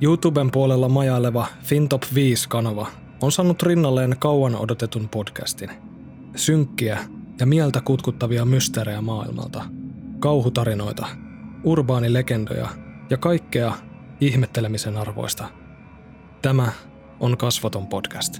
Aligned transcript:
YouTuben 0.00 0.50
puolella 0.50 0.88
majaileva 0.88 1.46
FinTop 1.62 2.02
5-kanava 2.02 2.86
on 3.22 3.32
saanut 3.32 3.62
rinnalleen 3.62 4.16
kauan 4.18 4.56
odotetun 4.56 5.08
podcastin. 5.08 5.70
Synkkiä 6.36 6.98
ja 7.40 7.46
mieltä 7.46 7.80
kutkuttavia 7.80 8.44
mysteerejä 8.44 9.00
maailmalta, 9.00 9.64
kauhutarinoita, 10.18 11.06
urbaanilegendoja 11.64 12.68
ja 13.10 13.16
kaikkea 13.16 13.72
ihmettelemisen 14.20 14.96
arvoista. 14.96 15.48
Tämä 16.42 16.72
on 17.20 17.36
Kasvoton 17.36 17.86
podcast. 17.86 18.38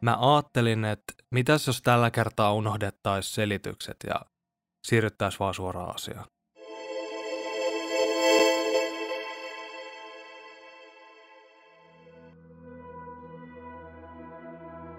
Mä 0.00 0.16
ajattelin, 0.20 0.84
että 0.84 1.12
mitäs 1.30 1.66
jos 1.66 1.82
tällä 1.82 2.10
kertaa 2.10 2.52
unohdettaisiin 2.54 3.34
selitykset 3.34 3.96
ja 4.06 4.20
siirryttäisiin 4.86 5.38
vaan 5.38 5.54
suoraan 5.54 5.94
asiaan. 5.94 6.26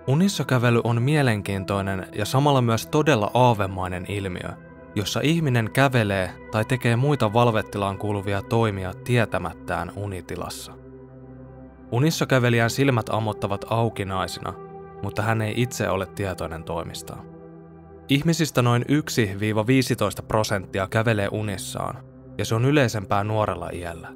Unissa 0.08 0.46
kävely 0.46 0.82
on 0.84 1.02
mielenkiintoinen 1.02 2.08
ja 2.16 2.26
samalla 2.26 2.62
myös 2.62 2.88
todella 2.88 3.32
aavemainen 3.34 4.06
ilmiö, 4.12 4.50
jossa 4.96 5.20
ihminen 5.24 5.72
kävelee 5.72 6.32
tai 6.52 6.66
tekee 6.66 6.96
muita 6.96 7.34
valvettilaan 7.34 7.98
kuuluvia 7.98 8.42
toimia 8.42 8.94
tietämättään 8.94 9.92
unitilassa. 9.96 10.72
Unissa 11.92 12.26
kävelijän 12.26 12.70
silmät 12.70 13.10
ammottavat 13.10 13.66
aukinaisina, 13.70 14.54
mutta 15.04 15.22
hän 15.22 15.42
ei 15.42 15.54
itse 15.58 15.90
ole 15.90 16.06
tietoinen 16.06 16.64
toimistaan. 16.64 17.37
Ihmisistä 18.10 18.62
noin 18.62 18.86
1-15 20.22 20.26
prosenttia 20.28 20.88
kävelee 20.88 21.28
unissaan, 21.32 22.04
ja 22.38 22.46
se 22.46 22.56
on 22.56 22.66
yleisempää 22.66 23.24
nuorella 23.24 23.70
iällä. 23.74 24.14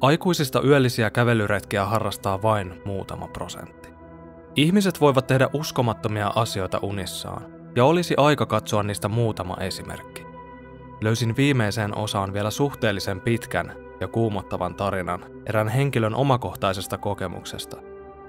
Aikuisista 0.00 0.62
yöllisiä 0.62 1.10
kävelyretkiä 1.10 1.84
harrastaa 1.84 2.42
vain 2.42 2.82
muutama 2.84 3.28
prosentti. 3.28 3.88
Ihmiset 4.56 5.00
voivat 5.00 5.26
tehdä 5.26 5.48
uskomattomia 5.52 6.32
asioita 6.34 6.78
unissaan, 6.82 7.42
ja 7.76 7.84
olisi 7.84 8.14
aika 8.16 8.46
katsoa 8.46 8.82
niistä 8.82 9.08
muutama 9.08 9.56
esimerkki. 9.60 10.26
Löysin 11.00 11.36
viimeiseen 11.36 11.98
osaan 11.98 12.32
vielä 12.32 12.50
suhteellisen 12.50 13.20
pitkän 13.20 13.72
ja 14.00 14.08
kuumottavan 14.08 14.74
tarinan 14.74 15.24
erään 15.46 15.68
henkilön 15.68 16.14
omakohtaisesta 16.14 16.98
kokemuksesta, 16.98 17.76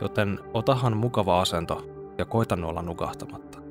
joten 0.02 0.40
otahan 0.54 0.98
mukava 0.98 1.42
asento 1.42 1.86
ja 2.18 2.26
koita 2.26 2.58
olla 2.64 2.82
nukahtamatta. 2.82 3.67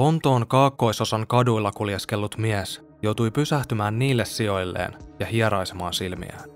Lontoon 0.00 0.46
kaakkoisosan 0.46 1.26
kaduilla 1.26 1.72
kuljeskellut 1.72 2.38
mies 2.38 2.82
joutui 3.02 3.30
pysähtymään 3.30 3.98
niille 3.98 4.24
sijoilleen 4.24 4.92
ja 5.18 5.26
hieraisemaan 5.26 5.92
silmiään. 5.92 6.50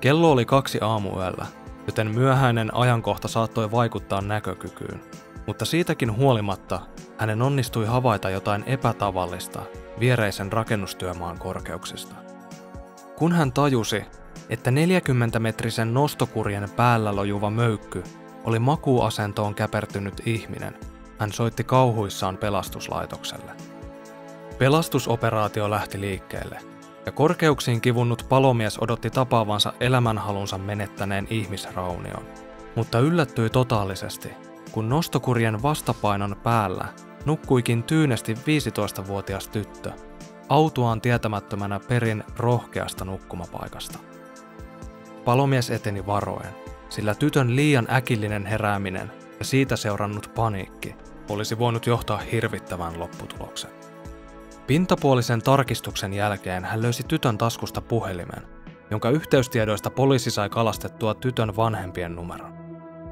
Kello 0.00 0.32
oli 0.32 0.44
kaksi 0.44 0.78
aamuyöllä, 0.82 1.46
joten 1.86 2.14
myöhäinen 2.14 2.74
ajankohta 2.76 3.28
saattoi 3.28 3.70
vaikuttaa 3.70 4.20
näkökykyyn, 4.20 5.00
mutta 5.46 5.64
siitäkin 5.64 6.16
huolimatta 6.16 6.80
hänen 7.18 7.42
onnistui 7.42 7.86
havaita 7.86 8.30
jotain 8.30 8.64
epätavallista 8.66 9.62
viereisen 10.00 10.52
rakennustyömaan 10.52 11.38
korkeuksista. 11.38 12.14
Kun 13.16 13.32
hän 13.32 13.52
tajusi, 13.52 14.04
että 14.48 14.70
40-metrisen 14.70 15.92
nostokurjen 15.92 16.70
päällä 16.76 17.16
lojuva 17.16 17.50
möykky 17.50 18.02
oli 18.44 18.58
makuasentoon 18.58 19.54
käpertynyt 19.54 20.22
ihminen– 20.26 20.78
hän 21.22 21.32
soitti 21.32 21.64
kauhuissaan 21.64 22.36
pelastuslaitokselle. 22.36 23.52
Pelastusoperaatio 24.58 25.70
lähti 25.70 26.00
liikkeelle, 26.00 26.58
ja 27.06 27.12
korkeuksiin 27.12 27.80
kivunnut 27.80 28.26
palomies 28.28 28.78
odotti 28.80 29.10
tapaavansa 29.10 29.72
elämänhalunsa 29.80 30.58
menettäneen 30.58 31.26
ihmisraunion, 31.30 32.24
mutta 32.76 32.98
yllättyi 32.98 33.50
totaalisesti, 33.50 34.32
kun 34.72 34.88
nostokurjen 34.88 35.62
vastapainon 35.62 36.36
päällä 36.42 36.88
nukkuikin 37.24 37.82
tyynesti 37.82 38.34
15-vuotias 38.34 39.48
tyttö, 39.48 39.92
autuaan 40.48 41.00
tietämättömänä 41.00 41.80
perin 41.88 42.24
rohkeasta 42.36 43.04
nukkumapaikasta. 43.04 43.98
Palomies 45.24 45.70
eteni 45.70 46.06
varoen, 46.06 46.54
sillä 46.88 47.14
tytön 47.14 47.56
liian 47.56 47.88
äkillinen 47.92 48.46
herääminen 48.46 49.12
ja 49.38 49.44
siitä 49.44 49.76
seurannut 49.76 50.30
paniikki 50.34 50.94
olisi 51.32 51.58
voinut 51.58 51.86
johtaa 51.86 52.18
hirvittävän 52.18 53.00
lopputuloksen. 53.00 53.70
Pintapuolisen 54.66 55.42
tarkistuksen 55.42 56.12
jälkeen 56.12 56.64
hän 56.64 56.82
löysi 56.82 57.02
tytön 57.02 57.38
taskusta 57.38 57.80
puhelimen, 57.80 58.42
jonka 58.90 59.10
yhteystiedoista 59.10 59.90
poliisi 59.90 60.30
sai 60.30 60.48
kalastettua 60.48 61.14
tytön 61.14 61.56
vanhempien 61.56 62.16
numeron. 62.16 62.52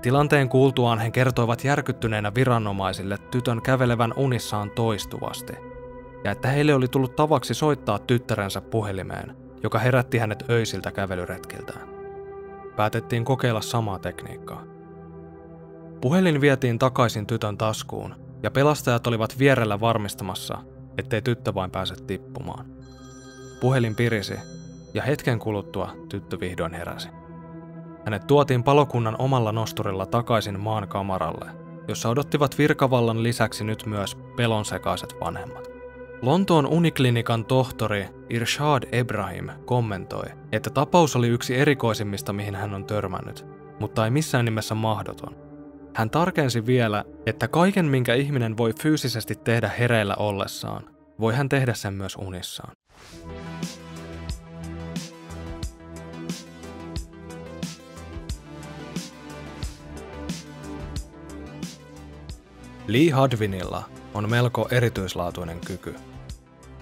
Tilanteen 0.03 0.49
kuultuaan 0.49 0.99
he 0.99 1.11
kertoivat 1.11 1.65
järkyttyneenä 1.65 2.35
viranomaisille 2.35 3.19
tytön 3.31 3.63
kävelevän 3.63 4.13
unissaan 4.17 4.71
toistuvasti, 4.71 5.53
ja 6.25 6.31
että 6.31 6.49
heille 6.49 6.75
oli 6.75 6.89
tullut 6.89 7.17
tavaksi 7.17 7.55
soittaa 7.55 7.99
tyttärensä 7.99 8.61
puhelimeen, 8.61 9.37
joka 9.63 9.79
herätti 9.79 10.19
hänet 10.19 10.51
öisiltä 10.51 10.93
kävelyretkiltään. 10.93 11.89
Päätettiin 12.77 13.25
kokeilla 13.25 13.61
samaa 13.61 13.99
tekniikkaa. 13.99 14.70
Puhelin 16.01 16.41
vietiin 16.41 16.79
takaisin 16.79 17.27
tytön 17.27 17.59
taskuun, 17.59 18.15
ja 18.43 18.51
pelastajat 18.51 19.07
olivat 19.07 19.39
vierellä 19.39 19.81
varmistamassa, 19.81 20.59
ettei 20.99 21.23
tyttö 21.23 21.55
vain 21.55 21.71
pääse 21.71 21.95
tippumaan. 22.07 22.67
Puhelin 23.61 23.95
pirisi, 23.95 24.35
ja 24.95 25.03
hetken 25.03 25.39
kuluttua 25.39 25.93
tyttö 26.09 26.41
vihdoin 26.41 26.75
heräsi. 26.75 27.09
Hänet 28.05 28.27
tuotiin 28.27 28.63
palokunnan 28.63 29.17
omalla 29.19 29.53
nosturilla 29.53 30.07
takaisin 30.07 30.61
maan 30.61 30.89
kamaralle, 30.89 31.51
jossa 31.89 32.09
odottivat 32.09 32.59
virkavallan 32.59 33.23
lisäksi 33.23 33.65
nyt 33.65 33.87
myös 33.87 34.17
pelonsekaiset 34.37 35.15
vanhemmat. 35.21 35.71
Lontoon 36.23 36.67
uniklinikan 36.67 37.45
tohtori 37.45 38.09
Irshad 38.31 38.83
Ebrahim 38.93 39.49
kommentoi, 39.65 40.27
että 40.53 40.71
tapaus 40.71 41.17
oli 41.17 41.29
yksi 41.29 41.57
erikoisimmista, 41.57 42.33
mihin 42.33 42.55
hän 42.55 42.75
on 42.75 42.85
törmännyt, 42.85 43.47
mutta 43.81 44.05
ei 44.05 44.11
missään 44.11 44.45
nimessä 44.45 44.75
mahdoton. 44.75 45.50
Hän 45.95 46.11
tarkensi 46.11 46.67
vielä, 46.67 47.05
että 47.27 47.49
kaiken 47.49 47.85
minkä 47.85 48.15
ihminen 48.15 48.57
voi 48.57 48.73
fyysisesti 48.81 49.35
tehdä 49.35 49.69
hereillä 49.79 50.15
ollessaan, 50.15 50.85
voi 51.21 51.35
hän 51.35 51.49
tehdä 51.49 51.75
sen 51.75 51.95
myös 51.95 52.17
unissaan. 52.17 52.73
Lee 62.87 63.11
Hadvinilla 63.11 63.83
on 64.15 64.31
melko 64.31 64.69
erityislaatuinen 64.71 65.61
kyky. 65.67 65.95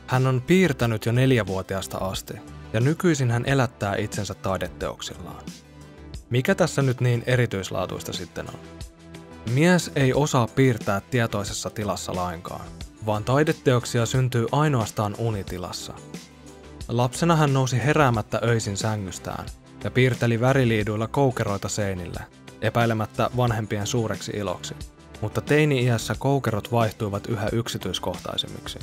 Hän 0.06 0.26
on 0.26 0.42
piirtänyt 0.46 1.06
jo 1.06 1.12
neljävuotiaasta 1.12 1.98
asti, 1.98 2.34
ja 2.72 2.80
nykyisin 2.80 3.30
hän 3.30 3.44
elättää 3.46 3.96
itsensä 3.96 4.34
taideteoksillaan. 4.34 5.44
Mikä 6.30 6.54
tässä 6.54 6.82
nyt 6.82 7.00
niin 7.00 7.22
erityislaatuista 7.26 8.12
sitten 8.12 8.46
on? 8.48 8.77
Mies 9.50 9.90
ei 9.96 10.12
osaa 10.12 10.46
piirtää 10.46 11.00
tietoisessa 11.10 11.70
tilassa 11.70 12.14
lainkaan, 12.14 12.66
vaan 13.06 13.24
taideteoksia 13.24 14.06
syntyy 14.06 14.46
ainoastaan 14.52 15.14
unitilassa. 15.18 15.94
Lapsena 16.88 17.36
hän 17.36 17.52
nousi 17.52 17.76
heräämättä 17.84 18.40
öisin 18.44 18.76
sängystään 18.76 19.46
ja 19.84 19.90
piirteli 19.90 20.40
väriliiduilla 20.40 21.06
koukeroita 21.06 21.68
seinille, 21.68 22.20
epäilemättä 22.62 23.30
vanhempien 23.36 23.86
suureksi 23.86 24.32
iloksi. 24.32 24.74
Mutta 25.20 25.40
teini-iässä 25.40 26.14
koukerot 26.18 26.72
vaihtuivat 26.72 27.26
yhä 27.26 27.48
yksityiskohtaisemmiksi. 27.52 28.78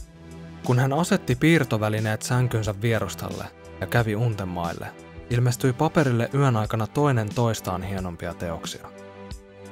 Kun 0.64 0.80
hän 0.80 0.94
asetti 0.94 1.36
piirtovälineet 1.36 2.22
sänkynsä 2.22 2.76
vierustalle 2.82 3.46
ja 3.82 3.88
kävi 3.88 4.16
untemaille, 4.16 4.88
ilmestyi 5.30 5.74
paperille 5.74 6.30
yön 6.34 6.56
aikana 6.56 6.88
toinen 6.88 7.30
toistaan 7.36 7.84
hienompia 7.84 8.34
teoksia. 8.34 8.95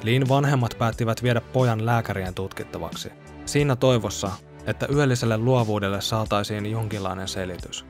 Liin 0.03 0.29
vanhemmat 0.29 0.75
päättivät 0.79 1.23
viedä 1.23 1.41
pojan 1.41 1.85
lääkärien 1.85 2.33
tutkittavaksi, 2.33 3.11
siinä 3.45 3.75
toivossa, 3.75 4.31
että 4.65 4.87
yölliselle 4.93 5.37
luovuudelle 5.37 6.01
saataisiin 6.01 6.71
jonkinlainen 6.71 7.27
selitys. 7.27 7.85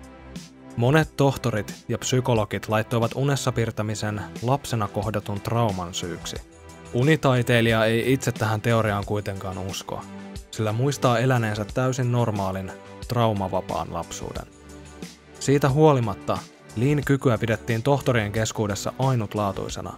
Monet 0.78 1.18
tohtorit 1.18 1.86
ja 1.88 1.98
psykologit 1.98 2.70
laittoivat 2.70 3.12
unessa 3.16 3.52
piirtämisen 3.52 4.22
lapsena 4.42 4.88
kohdatun 4.88 5.42
trauman 5.42 5.94
syyksi. 5.94 6.36
Unitaiteilija 6.94 7.86
ei 7.86 8.14
itse 8.14 8.32
tähän 8.32 8.62
teoriaan 8.62 9.06
kuitenkaan 9.06 9.58
usko, 9.58 10.02
sillä 10.52 10.72
muistaa 10.72 11.20
eläneensä 11.20 11.66
täysin 11.74 12.12
normaalin 12.12 12.72
traumavapaan 13.08 13.94
lapsuuden. 13.94 14.46
Siitä 15.40 15.70
huolimatta 15.70 16.38
Liin 16.76 17.02
kykyä 17.06 17.38
pidettiin 17.38 17.84
tohtorien 17.84 18.32
keskuudessa 18.32 18.94
ainutlaatuisena, 19.00 19.94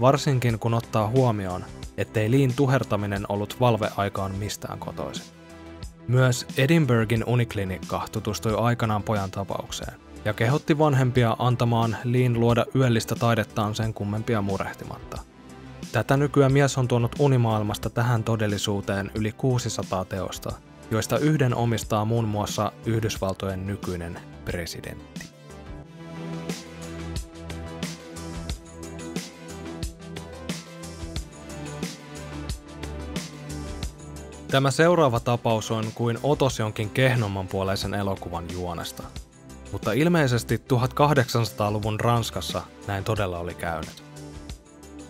varsinkin 0.00 0.58
kun 0.58 0.74
ottaa 0.74 1.08
huomioon, 1.08 1.64
ettei 1.96 2.30
Liin 2.30 2.54
tuhertaminen 2.56 3.26
ollut 3.28 3.56
valveaikaan 3.60 4.34
mistään 4.34 4.78
kotoisin. 4.78 5.24
Myös 6.08 6.46
Edinburghin 6.56 7.24
uniklinikka 7.26 8.08
tutustui 8.12 8.54
aikanaan 8.54 9.02
pojan 9.02 9.30
tapaukseen 9.30 10.00
ja 10.24 10.32
kehotti 10.32 10.78
vanhempia 10.78 11.36
antamaan 11.38 11.96
Liin 12.04 12.40
luoda 12.40 12.66
yöllistä 12.74 13.14
taidettaan 13.14 13.74
sen 13.74 13.94
kummempia 13.94 14.42
murehtimatta. 14.42 15.18
Tätä 15.92 16.16
nykyään 16.16 16.52
mies 16.52 16.78
on 16.78 16.88
tuonut 16.88 17.16
unimaailmasta 17.18 17.90
tähän 17.90 18.24
todellisuuteen 18.24 19.10
yli 19.14 19.32
600 19.32 20.04
teosta, 20.04 20.52
joista 20.90 21.18
yhden 21.18 21.54
omistaa 21.54 22.04
muun 22.04 22.28
muassa 22.28 22.72
Yhdysvaltojen 22.86 23.66
nykyinen 23.66 24.20
presidentti. 24.44 25.29
Tämä 34.50 34.70
seuraava 34.70 35.20
tapaus 35.20 35.70
on 35.70 35.84
kuin 35.94 36.18
otos 36.22 36.58
jonkin 36.58 36.90
kehnomman 36.90 37.48
puoleisen 37.48 37.94
elokuvan 37.94 38.44
juonesta. 38.52 39.02
Mutta 39.72 39.92
ilmeisesti 39.92 40.56
1800-luvun 40.56 42.00
Ranskassa 42.00 42.62
näin 42.86 43.04
todella 43.04 43.38
oli 43.38 43.54
käynyt. 43.54 44.02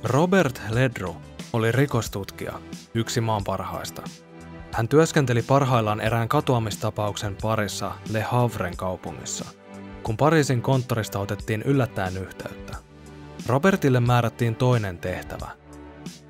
Robert 0.05 0.61
Ledru 0.71 1.17
oli 1.53 1.73
rikostutkija, 1.73 2.61
yksi 2.95 3.21
maan 3.21 3.45
parhaista. 3.45 4.03
Hän 4.73 4.89
työskenteli 4.89 5.43
parhaillaan 5.43 6.01
erään 6.01 6.29
katoamistapauksen 6.29 7.37
parissa 7.43 7.93
Le 8.11 8.23
Havren 8.23 8.77
kaupungissa, 8.77 9.45
kun 10.03 10.17
Pariisin 10.17 10.63
konttorista 10.63 11.19
otettiin 11.19 11.63
yllättäen 11.63 12.17
yhteyttä. 12.17 12.77
Robertille 13.47 14.01
määrättiin 14.01 14.57
toinen 14.57 14.99
tehtävä– 14.99 15.51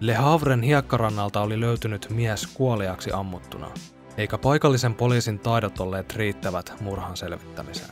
Le 0.00 0.14
Havren 0.14 0.62
hiekkarannalta 0.62 1.40
oli 1.40 1.60
löytynyt 1.60 2.06
mies 2.10 2.46
kuoliaksi 2.46 3.12
ammuttuna, 3.12 3.70
eikä 4.16 4.38
paikallisen 4.38 4.94
poliisin 4.94 5.38
taidot 5.38 5.80
olleet 5.80 6.16
riittävät 6.16 6.74
murhan 6.80 7.16
selvittämiseen. 7.16 7.90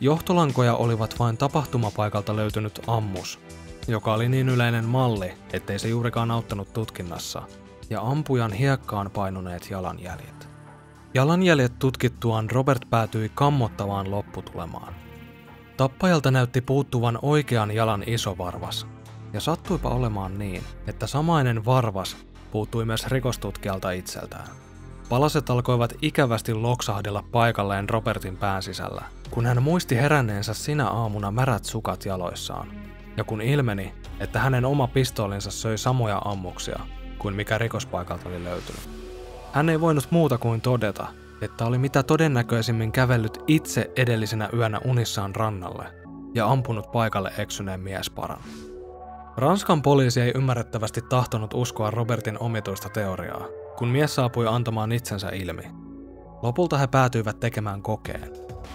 Johtolankoja 0.00 0.74
olivat 0.74 1.18
vain 1.18 1.36
tapahtumapaikalta 1.36 2.36
löytynyt 2.36 2.80
ammus, 2.86 3.40
joka 3.88 4.14
oli 4.14 4.28
niin 4.28 4.48
yleinen 4.48 4.84
malli, 4.84 5.32
ettei 5.52 5.78
se 5.78 5.88
juurikaan 5.88 6.30
auttanut 6.30 6.72
tutkinnassa, 6.72 7.42
ja 7.90 8.00
ampujan 8.00 8.52
hiekkaan 8.52 9.10
painuneet 9.10 9.70
jalanjäljet. 9.70 10.48
Jalanjäljet 11.14 11.78
tutkittuaan 11.78 12.50
Robert 12.50 12.90
päätyi 12.90 13.30
kammottavaan 13.34 14.10
lopputulemaan. 14.10 14.94
Tappajalta 15.76 16.30
näytti 16.30 16.60
puuttuvan 16.60 17.18
oikean 17.22 17.70
jalan 17.70 18.04
iso 18.06 18.38
varvas, 18.38 18.86
ja 19.32 19.40
sattuipa 19.40 19.88
olemaan 19.88 20.38
niin, 20.38 20.62
että 20.86 21.06
samainen 21.06 21.64
varvas 21.64 22.16
puuttui 22.52 22.84
myös 22.84 23.06
rikostutkijalta 23.06 23.90
itseltään. 23.90 24.48
Palaset 25.08 25.50
alkoivat 25.50 25.92
ikävästi 26.02 26.54
loksahdella 26.54 27.24
paikalleen 27.32 27.88
Robertin 27.88 28.36
pään 28.36 28.62
sisällä, 28.62 29.02
kun 29.30 29.46
hän 29.46 29.62
muisti 29.62 29.96
heränneensä 29.96 30.54
sinä 30.54 30.88
aamuna 30.88 31.30
märät 31.30 31.64
sukat 31.64 32.04
jaloissaan, 32.04 32.68
ja 33.16 33.24
kun 33.24 33.40
ilmeni, 33.40 33.94
että 34.20 34.38
hänen 34.38 34.64
oma 34.64 34.86
pistoolinsa 34.86 35.50
söi 35.50 35.78
samoja 35.78 36.22
ammuksia 36.24 36.80
kuin 37.18 37.34
mikä 37.34 37.58
rikospaikalta 37.58 38.28
oli 38.28 38.44
löytynyt. 38.44 38.88
Hän 39.52 39.68
ei 39.68 39.80
voinut 39.80 40.08
muuta 40.10 40.38
kuin 40.38 40.60
todeta, 40.60 41.06
että 41.40 41.66
oli 41.66 41.78
mitä 41.78 42.02
todennäköisimmin 42.02 42.92
kävellyt 42.92 43.38
itse 43.46 43.90
edellisenä 43.96 44.48
yönä 44.52 44.80
unissaan 44.84 45.34
rannalle 45.34 45.84
ja 46.34 46.46
ampunut 46.46 46.92
paikalle 46.92 47.32
eksyneen 47.38 47.80
miesparan. 47.80 48.40
Ranskan 49.36 49.82
poliisi 49.82 50.20
ei 50.20 50.32
ymmärrettävästi 50.34 51.02
tahtonut 51.02 51.54
uskoa 51.54 51.90
Robertin 51.90 52.38
omituista 52.38 52.88
teoriaa, 52.88 53.44
kun 53.76 53.88
mies 53.88 54.14
saapui 54.14 54.46
antamaan 54.46 54.92
itsensä 54.92 55.28
ilmi. 55.28 55.62
Lopulta 56.42 56.78
he 56.78 56.86
päätyivät 56.86 57.40
tekemään 57.40 57.82
kokeen. 57.82 58.32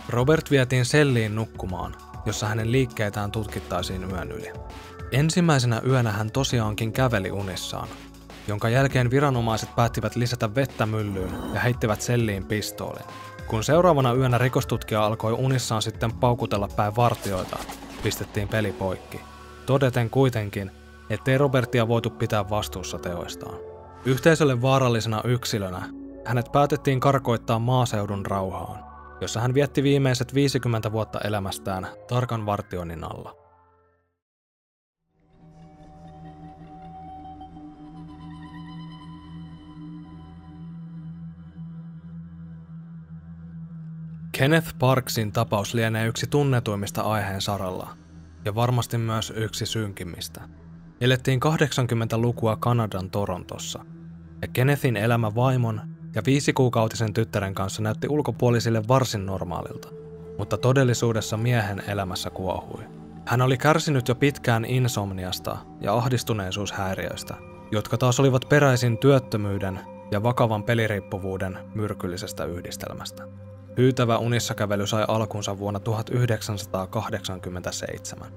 Robert 0.09 0.51
vietiin 0.51 0.85
selliin 0.85 1.35
nukkumaan, 1.35 1.95
jossa 2.25 2.47
hänen 2.47 2.71
liikkeitään 2.71 3.31
tutkittaisiin 3.31 4.11
yön 4.11 4.31
yli. 4.31 4.51
Ensimmäisenä 5.11 5.81
yönä 5.87 6.11
hän 6.11 6.31
tosiaankin 6.31 6.93
käveli 6.93 7.31
unissaan, 7.31 7.87
jonka 8.47 8.69
jälkeen 8.69 9.11
viranomaiset 9.11 9.75
päättivät 9.75 10.15
lisätä 10.15 10.55
vettä 10.55 10.85
myllyyn 10.85 11.31
ja 11.53 11.59
heittivät 11.59 12.01
selliin 12.01 12.45
pistoolin. 12.45 13.05
Kun 13.47 13.63
seuraavana 13.63 14.13
yönä 14.13 14.37
rikostutkija 14.37 15.05
alkoi 15.05 15.33
unissaan 15.33 15.81
sitten 15.81 16.13
paukutella 16.13 16.67
päin 16.75 16.95
vartioita, 16.95 17.57
pistettiin 18.03 18.47
peli 18.47 18.71
poikki– 18.71 19.21
todeten 19.65 20.09
kuitenkin, 20.09 20.71
ettei 21.09 21.37
Robertia 21.37 21.87
voitu 21.87 22.09
pitää 22.09 22.49
vastuussa 22.49 22.97
teoistaan. 22.99 23.57
Yhteisölle 24.05 24.61
vaarallisena 24.61 25.21
yksilönä 25.23 25.81
hänet 26.25 26.51
päätettiin 26.51 26.99
karkoittaa 26.99 27.59
maaseudun 27.59 28.25
rauhaan, 28.25 28.85
jossa 29.21 29.39
hän 29.39 29.53
vietti 29.53 29.83
viimeiset 29.83 30.33
50 30.33 30.91
vuotta 30.91 31.19
elämästään 31.19 31.87
tarkan 32.07 32.45
vartioinnin 32.45 33.03
alla. 33.03 33.35
Kenneth 44.31 44.75
Parksin 44.79 45.31
tapaus 45.31 45.73
lienee 45.73 46.07
yksi 46.07 46.27
tunnetuimmista 46.27 47.01
aiheen 47.01 47.41
saralla– 47.41 47.89
ja 48.45 48.55
varmasti 48.55 48.97
myös 48.97 49.33
yksi 49.35 49.65
synkimmistä. 49.65 50.41
Elettiin 51.01 51.39
80-lukua 51.45 52.55
Kanadan 52.55 53.09
Torontossa, 53.09 53.85
ja 54.41 54.47
Kennethin 54.47 54.97
elämä 54.97 55.35
vaimon 55.35 55.81
ja 56.15 56.21
viisikuukautisen 56.25 57.13
tyttären 57.13 57.55
kanssa 57.55 57.81
näytti 57.81 58.07
ulkopuolisille 58.09 58.83
varsin 58.87 59.25
normaalilta, 59.25 59.89
mutta 60.37 60.57
todellisuudessa 60.57 61.37
miehen 61.37 61.83
elämässä 61.87 62.29
kuohui. 62.29 62.83
Hän 63.25 63.41
oli 63.41 63.57
kärsinyt 63.57 64.07
jo 64.07 64.15
pitkään 64.15 64.65
insomniasta 64.65 65.57
ja 65.81 65.93
ahdistuneisuushäiriöistä, 65.93 67.35
jotka 67.71 67.97
taas 67.97 68.19
olivat 68.19 68.45
peräisin 68.49 68.97
työttömyyden 68.97 69.79
ja 70.11 70.23
vakavan 70.23 70.63
peliriippuvuuden 70.63 71.57
myrkyllisestä 71.75 72.45
yhdistelmästä. 72.45 73.27
Hyytävä 73.77 74.17
unissakävely 74.17 74.87
sai 74.87 75.05
alkunsa 75.07 75.59
vuonna 75.59 75.79
1987. 75.79 78.27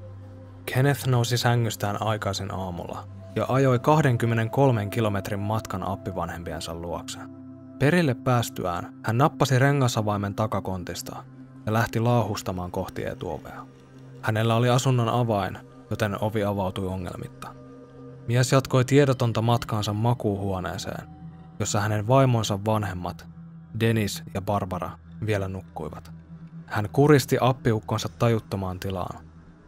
Kenneth 0.67 1.07
nousi 1.07 1.39
sängystään 1.39 2.03
aikaisin 2.03 2.55
aamulla 2.55 3.09
ja 3.37 3.47
ajoi 3.49 3.79
23 3.79 4.87
kilometrin 4.87 5.41
matkan 5.41 5.83
appivanhempiensa 5.83 6.75
luokse. 6.75 7.19
Perille 7.79 8.15
päästyään 8.15 8.95
hän 9.05 9.19
nappasi 9.19 9.59
rengasavaimen 9.59 10.35
takakontista 10.35 11.25
ja 11.67 11.73
lähti 11.73 12.01
laahustamaan 12.01 12.71
kohti 12.71 13.05
etuovea. 13.05 13.67
Hänellä 14.23 14.55
oli 14.55 14.69
asunnon 14.69 15.09
avain, 15.09 15.59
joten 15.91 16.23
ovi 16.23 16.45
avautui 16.45 16.87
ongelmitta. 16.87 17.55
Mies 18.29 18.53
jatkoi 18.53 18.85
tiedotonta 18.85 19.43
matkaansa 19.43 19.93
makuuhuoneeseen, 19.93 21.09
jossa 21.59 21.81
hänen 21.81 22.09
vaimonsa 22.09 22.59
vanhemmat, 22.65 23.27
Dennis 23.81 24.23
ja 24.35 24.43
Barbara, 24.43 24.91
vielä 25.27 25.49
nukkuivat. 25.49 26.11
Hän 26.67 26.89
kuristi 26.93 27.37
appiukkonsa 27.41 28.09
tajuttomaan 28.09 28.81
tilaan 28.81 29.25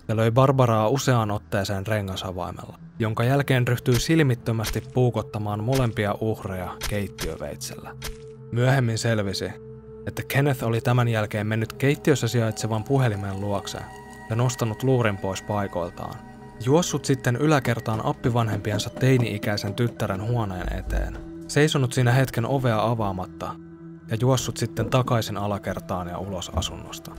ja 0.09 0.16
löi 0.16 0.30
Barbaraa 0.30 0.88
useaan 0.88 1.30
otteeseen 1.30 1.87
rengasavaimella, 1.87 2.78
jonka 2.99 3.25
jälkeen 3.25 3.69
ryhtyi 3.69 4.00
silmittömästi 4.00 4.80
puukottamaan 4.95 5.64
molempia 5.64 6.14
uhreja 6.21 6.76
keittiöveitsellä. 6.88 7.95
Myöhemmin 8.52 8.99
selvisi, 8.99 9.50
että 10.07 10.23
Kenneth 10.28 10.64
oli 10.64 10.80
tämän 10.80 11.09
jälkeen 11.09 11.47
mennyt 11.47 11.73
keittiössä 11.73 12.28
sijaitsevan 12.28 12.85
puhelimen 12.85 13.40
luokse 13.40 13.78
ja 14.30 14.37
nostanut 14.37 14.83
luurin 14.83 15.19
pois 15.19 15.42
paikoiltaan. 15.42 16.14
Juossut 16.64 17.04
sitten 17.04 17.37
yläkertaan 17.37 18.07
appivanhempiensa 18.07 18.90
teini-ikäisen 18.90 19.75
tyttären 19.75 20.23
huoneen 20.23 20.78
eteen. 20.78 21.19
Seisonut 21.49 21.92
siinä 21.92 22.12
hetken 22.12 22.47
ovea 22.47 22.83
avaamatta 22.83 23.54
ja 24.11 24.17
juossut 24.21 24.57
sitten 24.57 24.90
takaisin 24.90 25.37
alakertaan 25.37 26.09
ja 26.09 26.19
ulos 26.19 26.50
asunnosta. 26.57 27.12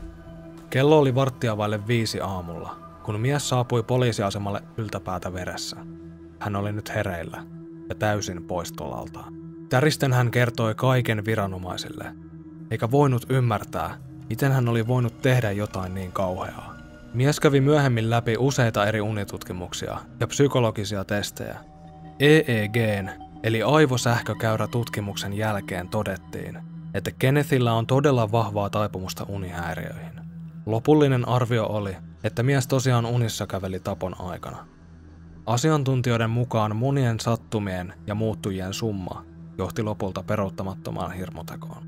Kello 0.69 0.99
oli 0.99 1.15
varttia 1.15 1.57
vaille 1.57 1.87
viisi 1.87 2.21
aamulla, 2.21 2.75
kun 3.03 3.19
mies 3.19 3.49
saapui 3.49 3.83
poliisiasemalle 3.83 4.61
yltäpäätä 4.77 5.33
veressä. 5.33 5.77
Hän 6.39 6.55
oli 6.55 6.71
nyt 6.71 6.95
hereillä 6.95 7.43
ja 7.89 7.95
täysin 7.95 8.43
poistolaltaan. 8.43 9.33
Täristen 9.69 10.13
hän 10.13 10.31
kertoi 10.31 10.75
kaiken 10.75 11.25
viranomaisille, 11.25 12.15
eikä 12.71 12.91
voinut 12.91 13.25
ymmärtää, 13.29 13.97
miten 14.29 14.51
hän 14.51 14.69
oli 14.69 14.87
voinut 14.87 15.21
tehdä 15.21 15.51
jotain 15.51 15.93
niin 15.93 16.11
kauheaa. 16.11 16.75
Mies 17.13 17.39
kävi 17.39 17.61
myöhemmin 17.61 18.09
läpi 18.09 18.35
useita 18.39 18.85
eri 18.85 19.01
unitutkimuksia 19.01 19.97
ja 20.19 20.27
psykologisia 20.27 21.05
testejä. 21.05 21.59
EEGn 22.19 23.09
eli 23.43 23.63
aivosähkökäyrä 23.63 24.67
tutkimuksen 24.67 25.33
jälkeen 25.33 25.87
todettiin, 25.87 26.70
että 26.93 27.11
Kennethillä 27.11 27.73
on 27.73 27.87
todella 27.87 28.31
vahvaa 28.31 28.69
taipumusta 28.69 29.25
unihäiriöihin. 29.29 30.21
Lopullinen 30.65 31.27
arvio 31.27 31.65
oli, 31.65 31.95
että 32.23 32.43
mies 32.43 32.67
tosiaan 32.67 33.05
unissa 33.05 33.47
käveli 33.47 33.79
tapon 33.79 34.15
aikana. 34.19 34.67
Asiantuntijoiden 35.45 36.29
mukaan 36.29 36.75
monien 36.75 37.19
sattumien 37.19 37.93
ja 38.07 38.15
muuttujien 38.15 38.73
summa 38.73 39.25
johti 39.57 39.83
lopulta 39.83 40.23
peruuttamattomaan 40.23 41.11
hirmutekoon. 41.11 41.83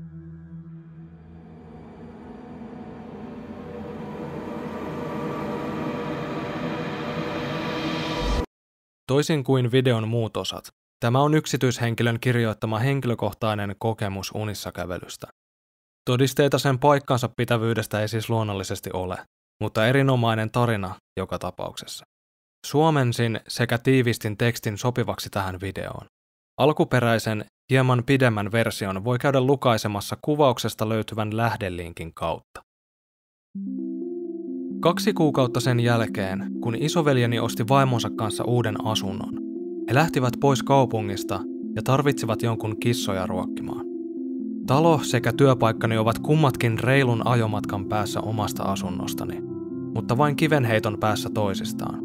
Toisin 9.06 9.44
kuin 9.44 9.72
videon 9.72 10.08
muut 10.08 10.36
osat, 10.36 10.74
tämä 11.00 11.20
on 11.20 11.34
yksityishenkilön 11.34 12.20
kirjoittama 12.20 12.78
henkilökohtainen 12.78 13.74
kokemus 13.78 14.30
unissa 14.34 14.72
kävelystä. 14.72 15.26
Todisteita 16.10 16.58
sen 16.58 16.78
paikkansa 16.78 17.28
pitävyydestä 17.36 18.00
ei 18.00 18.08
siis 18.08 18.30
luonnollisesti 18.30 18.90
ole, 18.92 19.16
mutta 19.62 19.86
erinomainen 19.86 20.50
tarina 20.50 20.94
joka 21.16 21.38
tapauksessa. 21.38 22.04
Suomensin 22.66 23.40
sekä 23.48 23.78
tiivistin 23.78 24.36
tekstin 24.36 24.78
sopivaksi 24.78 25.30
tähän 25.30 25.60
videoon. 25.60 26.06
Alkuperäisen, 26.60 27.44
hieman 27.70 28.02
pidemmän 28.06 28.52
version 28.52 29.04
voi 29.04 29.18
käydä 29.18 29.40
lukaisemassa 29.40 30.16
kuvauksesta 30.22 30.88
löytyvän 30.88 31.36
lähdelinkin 31.36 32.14
kautta. 32.14 32.62
Kaksi 34.80 35.12
kuukautta 35.12 35.60
sen 35.60 35.80
jälkeen, 35.80 36.50
kun 36.62 36.74
isoveljeni 36.74 37.38
osti 37.38 37.68
vaimonsa 37.68 38.10
kanssa 38.10 38.44
uuden 38.44 38.86
asunnon, 38.86 39.43
he 39.88 39.94
lähtivät 39.94 40.34
pois 40.40 40.62
kaupungista 40.62 41.40
ja 41.76 41.82
tarvitsivat 41.82 42.42
jonkun 42.42 42.76
kissoja 42.80 43.26
ruokkimaan. 43.26 43.86
Talo 44.66 45.00
sekä 45.02 45.32
työpaikkani 45.32 45.98
ovat 45.98 46.18
kummatkin 46.18 46.78
reilun 46.78 47.26
ajomatkan 47.26 47.84
päässä 47.86 48.20
omasta 48.20 48.62
asunnostani, 48.62 49.40
mutta 49.94 50.18
vain 50.18 50.36
kivenheiton 50.36 50.96
päässä 51.00 51.30
toisistaan. 51.34 52.00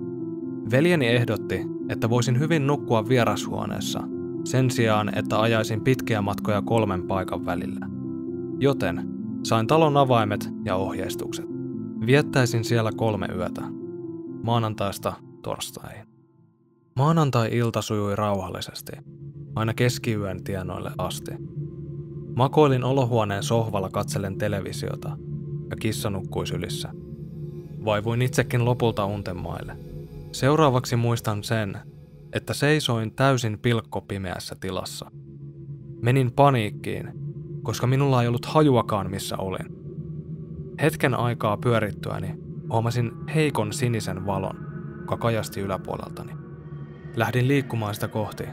Veljeni 0.72 1.08
ehdotti, 1.08 1.62
että 1.90 2.10
voisin 2.10 2.40
hyvin 2.40 2.68
nukkua 2.68 3.10
vierashuoneessa, 3.10 4.04
sen 4.44 4.72
sijaan, 4.72 5.18
että 5.18 5.42
ajaisin 5.42 5.82
pitkiä 5.82 6.22
matkoja 6.22 6.62
kolmen 6.62 7.04
paikan 7.04 7.46
välillä. 7.46 7.90
Joten 8.60 9.10
sain 9.44 9.68
talon 9.68 9.98
avaimet 9.98 10.50
ja 10.66 10.76
ohjeistukset. 10.76 11.46
Viettäisin 12.06 12.64
siellä 12.64 12.92
kolme 12.96 13.28
yötä, 13.36 13.62
maanantaista 14.44 15.14
torstaihin. 15.42 16.09
Maanantai-ilta 17.00 17.82
sujui 17.82 18.16
rauhallisesti, 18.16 18.92
aina 19.56 19.74
keskiyön 19.74 20.44
tienoille 20.44 20.92
asti. 20.98 21.32
Makoilin 22.36 22.84
olohuoneen 22.84 23.44
sohvalla 23.44 23.90
katsellen 23.90 24.38
televisiota 24.38 25.18
ja 25.70 25.76
kissa 25.76 26.10
nukkui 26.10 26.48
sylissä. 26.48 26.90
Vaivuin 27.86 28.22
itsekin 28.22 28.66
lopulta 28.66 29.06
untemaille. 29.06 29.78
Seuraavaksi 30.32 30.96
muistan 30.96 31.44
sen, 31.44 31.78
että 32.34 32.54
seisoin 32.54 33.12
täysin 33.16 33.60
pilkkopimeässä 33.60 34.56
tilassa. 34.60 35.12
Menin 36.02 36.32
paniikkiin, 36.32 37.12
koska 37.64 37.88
minulla 37.88 38.22
ei 38.22 38.28
ollut 38.28 38.46
hajuakaan 38.46 39.12
missä 39.12 39.38
olin. 39.38 39.66
Hetken 40.82 41.16
aikaa 41.16 41.58
pyörittyäni 41.58 42.36
huomasin 42.72 43.12
heikon 43.36 43.74
sinisen 43.74 44.26
valon, 44.26 44.58
joka 45.00 45.18
kajasti 45.18 45.60
yläpuoleltani. 45.60 46.49
Lähdin 47.16 47.48
liikkumaan 47.48 47.94
sitä 47.94 48.08
kohti, 48.08 48.44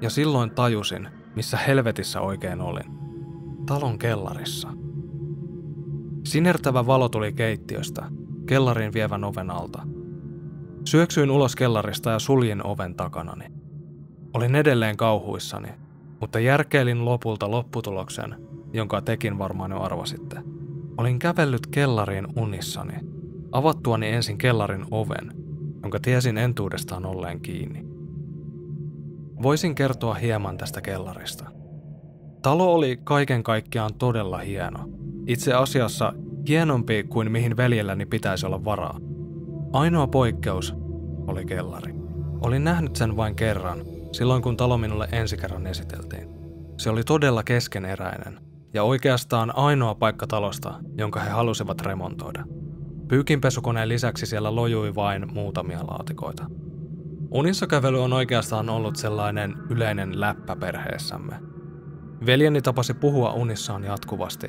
ja 0.00 0.10
silloin 0.10 0.50
tajusin, 0.50 1.08
missä 1.36 1.56
helvetissä 1.56 2.20
oikein 2.20 2.60
olin. 2.60 2.92
Talon 3.66 3.98
kellarissa. 3.98 4.68
Sinertävä 6.24 6.86
valo 6.86 7.08
tuli 7.08 7.32
keittiöstä, 7.32 8.04
kellarin 8.46 8.92
vievän 8.92 9.24
oven 9.24 9.50
alta. 9.50 9.82
Syöksyin 10.84 11.30
ulos 11.30 11.56
kellarista 11.56 12.10
ja 12.10 12.18
suljin 12.18 12.66
oven 12.66 12.94
takanani. 12.94 13.44
Olin 14.34 14.54
edelleen 14.54 14.96
kauhuissani, 14.96 15.68
mutta 16.20 16.40
järkeilin 16.40 17.04
lopulta 17.04 17.50
lopputuloksen, 17.50 18.34
jonka 18.72 19.00
tekin 19.00 19.38
varmaan 19.38 19.70
jo 19.70 19.80
arvasitte. 19.80 20.36
Olin 20.98 21.18
kävellyt 21.18 21.66
kellariin 21.66 22.26
unissani, 22.36 22.94
avattuani 23.52 24.08
ensin 24.08 24.38
kellarin 24.38 24.84
oven, 24.90 25.41
jonka 25.82 25.98
tiesin 26.00 26.38
entuudestaan 26.38 27.06
olleen 27.06 27.40
kiinni. 27.40 27.84
Voisin 29.42 29.74
kertoa 29.74 30.14
hieman 30.14 30.58
tästä 30.58 30.80
kellarista. 30.80 31.44
Talo 32.42 32.74
oli 32.74 33.00
kaiken 33.04 33.42
kaikkiaan 33.42 33.94
todella 33.94 34.38
hieno. 34.38 34.88
Itse 35.26 35.54
asiassa 35.54 36.12
hienompi 36.48 37.04
kuin 37.04 37.32
mihin 37.32 37.56
veljelläni 37.56 38.06
pitäisi 38.06 38.46
olla 38.46 38.64
varaa. 38.64 38.98
Ainoa 39.72 40.06
poikkeus 40.06 40.74
oli 41.26 41.44
kellari. 41.44 41.94
Olin 42.40 42.64
nähnyt 42.64 42.96
sen 42.96 43.16
vain 43.16 43.36
kerran, 43.36 43.78
silloin 44.12 44.42
kun 44.42 44.56
talo 44.56 44.78
minulle 44.78 45.08
ensi 45.12 45.36
kerran 45.36 45.66
esiteltiin. 45.66 46.28
Se 46.78 46.90
oli 46.90 47.04
todella 47.04 47.42
keskeneräinen 47.42 48.40
ja 48.74 48.82
oikeastaan 48.82 49.56
ainoa 49.56 49.94
paikka 49.94 50.26
talosta, 50.26 50.74
jonka 50.98 51.20
he 51.20 51.30
halusivat 51.30 51.80
remontoida. 51.80 52.44
Pyykinpesukoneen 53.12 53.88
lisäksi 53.88 54.26
siellä 54.26 54.54
lojui 54.54 54.94
vain 54.94 55.34
muutamia 55.34 55.78
laatikoita. 55.86 56.46
Unissa 57.30 57.66
kävely 57.66 58.02
on 58.02 58.12
oikeastaan 58.12 58.70
ollut 58.70 58.96
sellainen 58.96 59.54
yleinen 59.70 60.20
läppä 60.20 60.56
perheessämme. 60.56 61.40
Veljeni 62.26 62.62
tapasi 62.62 62.94
puhua 62.94 63.32
unissaan 63.32 63.84
jatkuvasti, 63.84 64.46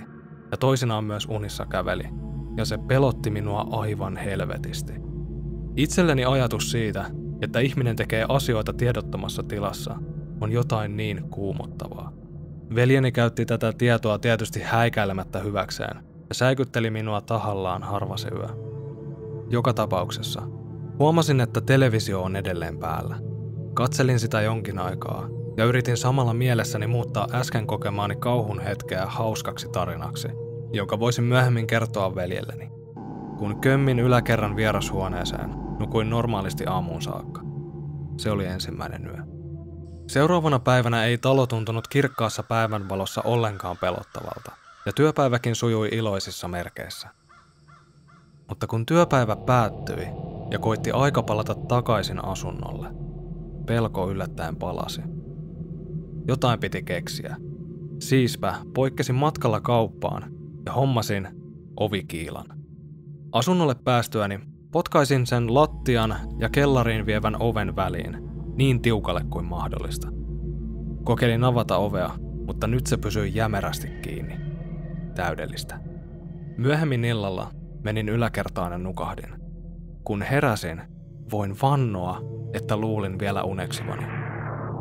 ja 0.51 0.57
toisinaan 0.57 1.03
myös 1.03 1.27
unissa 1.29 1.65
käveli, 1.65 2.03
ja 2.57 2.65
se 2.65 2.77
pelotti 2.77 3.29
minua 3.29 3.67
aivan 3.71 4.17
helvetisti. 4.17 4.93
Itselleni 5.75 6.25
ajatus 6.25 6.71
siitä, 6.71 7.05
että 7.41 7.59
ihminen 7.59 7.95
tekee 7.95 8.25
asioita 8.29 8.73
tiedottomassa 8.73 9.43
tilassa, 9.43 9.95
on 10.41 10.51
jotain 10.51 10.97
niin 10.97 11.29
kuumottavaa. 11.29 12.13
Veljeni 12.75 13.11
käytti 13.11 13.45
tätä 13.45 13.73
tietoa 13.77 14.19
tietysti 14.19 14.61
häikäilemättä 14.61 15.39
hyväkseen 15.39 16.12
ja 16.33 16.37
säikytteli 16.37 16.89
minua 16.89 17.21
tahallaan 17.21 17.83
harva 17.83 18.17
se 18.17 18.29
yö. 18.29 18.47
Joka 19.49 19.73
tapauksessa 19.73 20.41
huomasin, 20.99 21.41
että 21.41 21.61
televisio 21.61 22.21
on 22.21 22.35
edelleen 22.35 22.77
päällä. 22.77 23.15
Katselin 23.73 24.19
sitä 24.19 24.41
jonkin 24.41 24.79
aikaa 24.79 25.27
ja 25.57 25.65
yritin 25.65 25.97
samalla 25.97 26.33
mielessäni 26.33 26.87
muuttaa 26.87 27.27
äsken 27.33 27.67
kokemaani 27.67 28.15
kauhun 28.15 28.59
hetkeä 28.59 29.05
hauskaksi 29.05 29.69
tarinaksi, 29.69 30.27
jonka 30.71 30.99
voisin 30.99 31.23
myöhemmin 31.23 31.67
kertoa 31.67 32.15
veljelleni. 32.15 32.69
Kun 33.37 33.61
kömmin 33.61 33.99
yläkerran 33.99 34.55
vierashuoneeseen, 34.55 35.49
nukuin 35.79 36.09
normaalisti 36.09 36.65
aamuun 36.65 37.01
saakka. 37.01 37.41
Se 38.17 38.31
oli 38.31 38.45
ensimmäinen 38.45 39.07
yö. 39.07 39.17
Seuraavana 40.07 40.59
päivänä 40.59 41.05
ei 41.05 41.17
talo 41.17 41.47
tuntunut 41.47 41.87
kirkkaassa 41.87 42.43
päivänvalossa 42.43 43.21
ollenkaan 43.25 43.77
pelottavalta, 43.77 44.62
ja 44.85 44.93
työpäiväkin 44.93 45.55
sujui 45.55 45.89
iloisissa 45.91 46.47
merkeissä. 46.47 47.09
Mutta 48.49 48.67
kun 48.67 48.85
työpäivä 48.85 49.35
päättyi 49.35 50.07
ja 50.51 50.59
koitti 50.59 50.91
aika 50.91 51.23
palata 51.23 51.55
takaisin 51.55 52.25
asunnolle, 52.25 52.87
pelko 53.65 54.11
yllättäen 54.11 54.55
palasi. 54.55 55.01
Jotain 56.27 56.59
piti 56.59 56.83
keksiä. 56.83 57.35
Siispä 57.99 58.55
poikkesin 58.73 59.15
matkalla 59.15 59.61
kauppaan 59.61 60.31
ja 60.65 60.73
hommasin 60.73 61.27
ovikiilan. 61.79 62.45
Asunnolle 63.31 63.75
päästyäni 63.83 64.39
potkaisin 64.71 65.27
sen 65.27 65.53
lattian 65.53 66.15
ja 66.39 66.49
kellariin 66.49 67.05
vievän 67.05 67.41
oven 67.41 67.75
väliin 67.75 68.17
niin 68.55 68.81
tiukalle 68.81 69.21
kuin 69.29 69.45
mahdollista. 69.45 70.07
Kokeilin 71.03 71.43
avata 71.43 71.77
ovea, 71.77 72.11
mutta 72.47 72.67
nyt 72.67 72.87
se 72.87 72.97
pysyi 72.97 73.35
jämerästi 73.35 73.87
kiinni. 73.87 74.52
Täydellistä. 75.15 75.79
Myöhemmin 76.57 77.05
illalla 77.05 77.51
menin 77.83 78.09
yläkertaan 78.09 78.71
ja 78.71 78.77
nukahdin. 78.77 79.35
Kun 80.03 80.21
heräsin, 80.21 80.81
voin 81.31 81.55
vannoa, 81.61 82.21
että 82.53 82.77
luulin 82.77 83.19
vielä 83.19 83.43
uneksivani. 83.43 84.03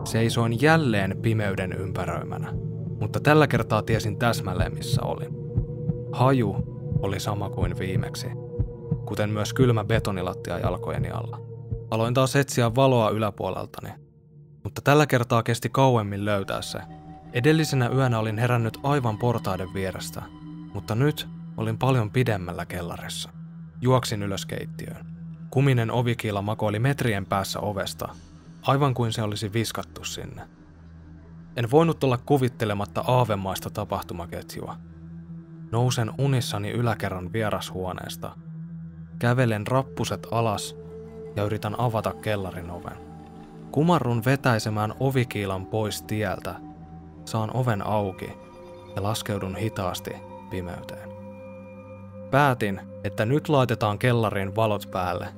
Seisoin 0.04 0.62
jälleen 0.62 1.16
pimeyden 1.22 1.72
ympäröimänä, 1.72 2.52
mutta 3.00 3.20
tällä 3.20 3.46
kertaa 3.46 3.82
tiesin 3.82 4.18
täsmälleen 4.18 4.74
missä 4.74 5.02
olin. 5.02 5.34
Haju 6.12 6.56
oli 7.02 7.20
sama 7.20 7.50
kuin 7.50 7.78
viimeksi, 7.78 8.28
kuten 9.06 9.30
myös 9.30 9.54
kylmä 9.54 9.84
betonilattia 9.84 10.58
jalkojeni 10.58 11.10
alla. 11.10 11.40
Aloin 11.90 12.14
taas 12.14 12.36
etsiä 12.36 12.74
valoa 12.74 13.10
yläpuoleltani, 13.10 13.90
mutta 14.64 14.82
tällä 14.82 15.06
kertaa 15.06 15.42
kesti 15.42 15.68
kauemmin 15.68 16.24
löytää 16.24 16.62
se. 16.62 16.78
Edellisenä 17.32 17.88
yönä 17.88 18.18
olin 18.18 18.38
herännyt 18.38 18.78
aivan 18.82 19.18
portaiden 19.18 19.74
vierestä, 19.74 20.22
mutta 20.74 20.94
nyt 20.94 21.28
olin 21.56 21.78
paljon 21.78 22.10
pidemmällä 22.10 22.66
kellarissa. 22.66 23.30
Juoksin 23.80 24.22
ylös 24.22 24.46
keittiöön. 24.46 25.06
Kuminen 25.50 25.90
ovikiila 25.90 26.42
makoili 26.42 26.78
metrien 26.78 27.26
päässä 27.26 27.60
ovesta, 27.60 28.08
aivan 28.62 28.94
kuin 28.94 29.12
se 29.12 29.22
olisi 29.22 29.52
viskattu 29.52 30.04
sinne. 30.04 30.42
En 31.56 31.70
voinut 31.70 32.04
olla 32.04 32.18
kuvittelematta 32.18 33.04
aavemaista 33.06 33.70
tapahtumaketjua. 33.70 34.76
Nousen 35.70 36.10
unissani 36.18 36.70
yläkerran 36.70 37.32
vierashuoneesta. 37.32 38.36
Kävelen 39.18 39.66
rappuset 39.66 40.26
alas 40.30 40.76
ja 41.36 41.44
yritän 41.44 41.80
avata 41.80 42.12
kellarin 42.12 42.70
oven. 42.70 42.96
Kumarrun 43.70 44.22
vetäisemään 44.24 44.94
ovikiilan 45.00 45.66
pois 45.66 46.02
tieltä. 46.02 46.71
Saan 47.24 47.56
oven 47.56 47.86
auki 47.86 48.32
ja 48.96 49.02
laskeudun 49.02 49.56
hitaasti 49.56 50.10
pimeyteen. 50.50 51.08
Päätin, 52.30 52.80
että 53.04 53.24
nyt 53.26 53.48
laitetaan 53.48 53.98
kellarin 53.98 54.56
valot 54.56 54.88
päälle 54.90 55.28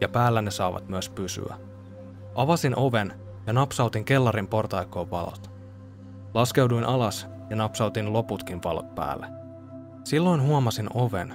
ja 0.00 0.08
päällä 0.08 0.42
ne 0.42 0.50
saavat 0.50 0.88
myös 0.88 1.08
pysyä. 1.08 1.56
Avasin 2.34 2.78
oven 2.78 3.12
ja 3.46 3.52
napsautin 3.52 4.04
kellarin 4.04 4.46
portaikkoon 4.46 5.10
valot. 5.10 5.50
Laskeuduin 6.34 6.84
alas 6.84 7.26
ja 7.50 7.56
napsautin 7.56 8.12
loputkin 8.12 8.60
valot 8.64 8.94
päälle. 8.94 9.26
Silloin 10.04 10.42
huomasin 10.42 10.88
oven, 10.94 11.34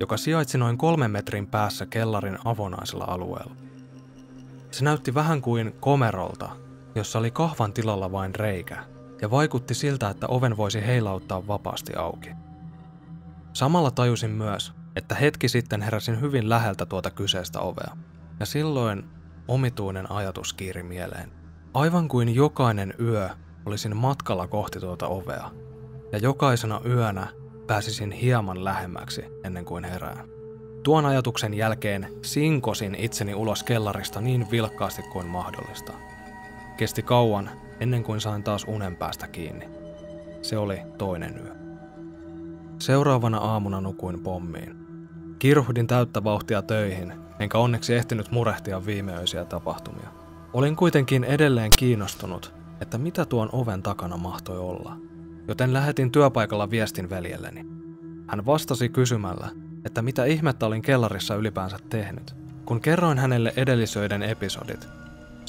joka 0.00 0.16
sijaitsi 0.16 0.58
noin 0.58 0.78
kolmen 0.78 1.10
metrin 1.10 1.46
päässä 1.46 1.86
kellarin 1.86 2.38
avonaisella 2.44 3.04
alueella. 3.08 3.54
Se 4.70 4.84
näytti 4.84 5.14
vähän 5.14 5.42
kuin 5.42 5.74
komerolta, 5.80 6.48
jossa 6.94 7.18
oli 7.18 7.30
kahvan 7.30 7.72
tilalla 7.72 8.12
vain 8.12 8.34
reikä, 8.34 8.84
ja 9.22 9.30
vaikutti 9.30 9.74
siltä, 9.74 10.08
että 10.10 10.26
oven 10.26 10.56
voisi 10.56 10.86
heilauttaa 10.86 11.46
vapaasti 11.46 11.94
auki. 11.96 12.30
Samalla 13.52 13.90
tajusin 13.90 14.30
myös, 14.30 14.72
että 14.96 15.14
hetki 15.14 15.48
sitten 15.48 15.82
heräsin 15.82 16.20
hyvin 16.20 16.48
läheltä 16.48 16.86
tuota 16.86 17.10
kyseistä 17.10 17.60
ovea, 17.60 17.96
ja 18.40 18.46
silloin 18.46 19.04
omituinen 19.48 20.12
ajatus 20.12 20.52
kiiri 20.52 20.82
mieleen. 20.82 21.32
Aivan 21.74 22.08
kuin 22.08 22.34
jokainen 22.34 22.94
yö 23.00 23.28
olisin 23.66 23.96
matkalla 23.96 24.46
kohti 24.46 24.80
tuota 24.80 25.08
ovea, 25.08 25.50
ja 26.12 26.18
jokaisena 26.18 26.80
yönä 26.84 27.26
pääsisin 27.66 28.12
hieman 28.12 28.64
lähemmäksi 28.64 29.24
ennen 29.44 29.64
kuin 29.64 29.84
herään. 29.84 30.28
Tuon 30.82 31.06
ajatuksen 31.06 31.54
jälkeen 31.54 32.08
sinkosin 32.22 32.94
itseni 32.94 33.34
ulos 33.34 33.62
kellarista 33.62 34.20
niin 34.20 34.46
vilkkaasti 34.50 35.02
kuin 35.02 35.26
mahdollista. 35.26 35.92
Kesti 36.76 37.02
kauan 37.02 37.50
ennen 37.80 38.02
kuin 38.02 38.20
sain 38.20 38.42
taas 38.42 38.64
unen 38.68 38.96
päästä 38.96 39.28
kiinni. 39.28 39.68
Se 40.42 40.58
oli 40.58 40.78
toinen 40.98 41.40
yö. 41.44 41.54
Seuraavana 42.78 43.38
aamuna 43.38 43.80
nukuin 43.80 44.20
pommiin. 44.20 44.76
Kirhuhdin 45.38 45.86
täyttä 45.86 46.24
vauhtia 46.24 46.62
töihin, 46.62 47.12
enkä 47.38 47.58
onneksi 47.58 47.94
ehtinyt 47.94 48.30
murehtia 48.30 48.86
viimeöisiä 48.86 49.44
tapahtumia. 49.44 50.08
Olin 50.52 50.76
kuitenkin 50.76 51.24
edelleen 51.24 51.70
kiinnostunut, 51.78 52.54
että 52.80 52.98
mitä 52.98 53.24
tuon 53.24 53.48
oven 53.52 53.82
takana 53.82 54.16
mahtoi 54.16 54.58
olla, 54.58 54.96
joten 55.48 55.72
lähetin 55.72 56.12
työpaikalla 56.12 56.70
viestin 56.70 57.10
veljelleni. 57.10 57.66
Hän 58.26 58.46
vastasi 58.46 58.88
kysymällä, 58.88 59.48
että 59.84 60.02
mitä 60.02 60.24
ihmettä 60.24 60.66
olin 60.66 60.82
kellarissa 60.82 61.34
ylipäänsä 61.34 61.78
tehnyt. 61.90 62.34
Kun 62.64 62.80
kerroin 62.80 63.18
hänelle 63.18 63.52
edellisöiden 63.56 64.22
episodit, 64.22 64.88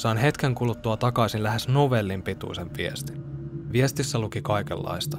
sain 0.02 0.16
hetken 0.18 0.54
kuluttua 0.54 0.96
takaisin 0.96 1.42
lähes 1.42 1.68
novellin 1.68 2.22
pituisen 2.22 2.70
viestin. 2.76 3.22
Viestissä 3.72 4.18
luki 4.18 4.42
kaikenlaista. 4.42 5.18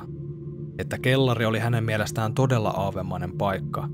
Että 0.78 0.98
kellari 0.98 1.46
oli 1.46 1.60
hänen 1.60 1.84
mielestään 1.84 2.34
todella 2.34 2.70
aavemainen 2.70 3.38
paikka, 3.38 3.90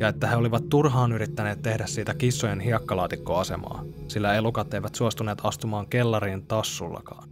ja 0.00 0.08
että 0.08 0.26
he 0.26 0.36
olivat 0.36 0.68
turhaan 0.68 1.12
yrittäneet 1.12 1.62
tehdä 1.62 1.86
siitä 1.86 2.14
kissojen 2.14 2.60
hiekkalaatikkoasemaa, 2.60 3.84
sillä 4.08 4.34
elukat 4.34 4.74
eivät 4.74 4.94
suostuneet 4.94 5.38
astumaan 5.42 5.86
kellariin 5.86 6.46
tassullakaan. 6.46 7.28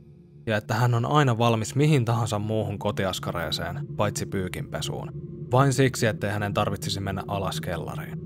Ja 0.47 0.57
että 0.57 0.75
hän 0.75 0.95
on 0.95 1.07
aina 1.07 1.39
valmis 1.39 1.75
mihin 1.75 2.05
tahansa 2.05 2.39
muuhun 2.39 2.79
kotiaskareeseen, 2.79 3.87
paitsi 3.97 4.27
pyykinpesuun, 4.27 5.13
vain 5.53 5.73
siksi, 5.73 6.07
ettei 6.07 6.31
hänen 6.31 6.55
tarvitsisi 6.55 7.01
mennä 7.01 7.23
alas 7.29 7.61
kellariin. 7.61 8.19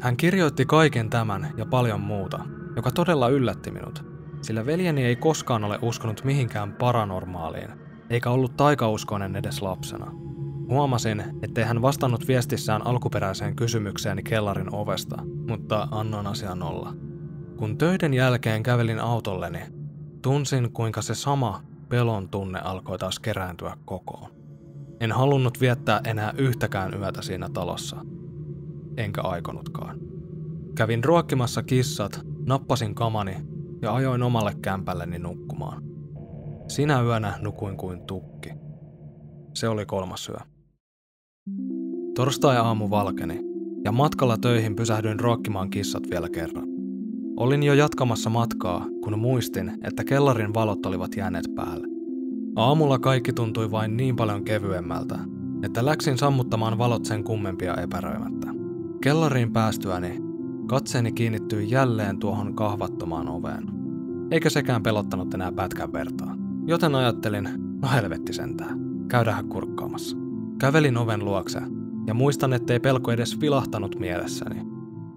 Hän 0.00 0.16
kirjoitti 0.16 0.66
kaiken 0.66 1.10
tämän 1.10 1.50
ja 1.56 1.66
paljon 1.66 2.00
muuta, 2.00 2.44
joka 2.76 2.90
todella 2.90 3.28
yllätti 3.28 3.70
minut, 3.70 4.04
sillä 4.42 4.66
veljeni 4.66 5.04
ei 5.04 5.16
koskaan 5.16 5.64
ole 5.64 5.78
uskonut 5.82 6.24
mihinkään 6.24 6.72
paranormaaliin, 6.72 7.70
eikä 8.10 8.30
ollut 8.30 8.56
taikauskoinen 8.56 9.36
edes 9.36 9.62
lapsena. 9.62 10.10
Huomasin, 10.68 11.24
ettei 11.42 11.64
hän 11.64 11.82
vastannut 11.82 12.28
viestissään 12.28 12.86
alkuperäiseen 12.86 13.56
kysymykseeni 13.56 14.22
kellarin 14.22 14.74
ovesta, 14.74 15.16
mutta 15.48 15.88
annoin 15.90 16.26
asian 16.26 16.62
olla. 16.62 16.94
Kun 17.56 17.78
töiden 17.78 18.14
jälkeen 18.14 18.62
kävelin 18.62 19.00
autolleni, 19.00 19.58
tunsin 20.22 20.72
kuinka 20.72 21.02
se 21.02 21.14
sama 21.14 21.62
pelon 21.88 22.28
tunne 22.28 22.60
alkoi 22.60 22.98
taas 22.98 23.18
kerääntyä 23.18 23.76
kokoon. 23.84 24.30
En 25.00 25.12
halunnut 25.12 25.60
viettää 25.60 26.00
enää 26.04 26.32
yhtäkään 26.38 26.94
yötä 26.94 27.22
siinä 27.22 27.48
talossa. 27.54 27.96
Enkä 28.96 29.22
aikonutkaan. 29.22 29.98
Kävin 30.74 31.04
ruokkimassa 31.04 31.62
kissat, 31.62 32.20
nappasin 32.46 32.94
kamani 32.94 33.36
ja 33.82 33.94
ajoin 33.94 34.22
omalle 34.22 34.54
kämpälleni 34.62 35.18
nukkumaan. 35.18 35.82
Sinä 36.68 37.02
yönä 37.02 37.38
nukuin 37.40 37.76
kuin 37.76 38.06
tukki. 38.06 38.50
Se 39.54 39.68
oli 39.68 39.86
kolmas 39.86 40.28
yö. 40.28 40.38
Torstai-aamu 42.14 42.90
valkeni 42.90 43.40
ja 43.84 43.92
matkalla 43.92 44.38
töihin 44.38 44.76
pysähdyin 44.76 45.20
ruokkimaan 45.20 45.70
kissat 45.70 46.02
vielä 46.10 46.28
kerran. 46.28 46.68
Olin 47.36 47.62
jo 47.62 47.74
jatkamassa 47.74 48.30
matkaa, 48.30 48.86
kun 49.04 49.18
muistin, 49.18 49.78
että 49.84 50.04
kellarin 50.04 50.54
valot 50.54 50.86
olivat 50.86 51.16
jääneet 51.16 51.44
päälle. 51.54 51.86
Aamulla 52.56 52.98
kaikki 52.98 53.32
tuntui 53.32 53.70
vain 53.70 53.96
niin 53.96 54.16
paljon 54.16 54.44
kevyemmältä, 54.44 55.18
että 55.62 55.84
läksin 55.84 56.18
sammuttamaan 56.18 56.78
valot 56.78 57.04
sen 57.04 57.24
kummempia 57.24 57.74
epäröimättä. 57.74 58.48
Kellariin 59.02 59.52
päästyäni 59.52 60.33
katseeni 60.66 61.12
kiinnittyi 61.12 61.70
jälleen 61.70 62.18
tuohon 62.18 62.54
kahvattomaan 62.54 63.28
oveen. 63.28 63.64
Eikä 64.30 64.50
sekään 64.50 64.82
pelottanut 64.82 65.34
enää 65.34 65.52
pätkän 65.52 65.92
vertaa. 65.92 66.36
Joten 66.66 66.94
ajattelin, 66.94 67.48
no 67.82 67.88
helvetti 67.94 68.32
sentään, 68.32 68.78
käydään 69.08 69.48
kurkkaamassa. 69.48 70.16
Kävelin 70.58 70.96
oven 70.96 71.24
luokse 71.24 71.60
ja 72.06 72.14
muistan, 72.14 72.52
ettei 72.52 72.80
pelko 72.80 73.12
edes 73.12 73.40
vilahtanut 73.40 73.98
mielessäni. 73.98 74.66